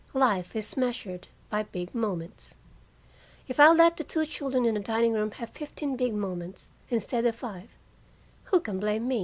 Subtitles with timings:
[0.15, 2.55] Life is measured by big moments.
[3.47, 7.23] If I let the two children in the dining room have fifteen big moments, instead
[7.27, 7.77] of five,
[8.45, 9.19] who can blame me?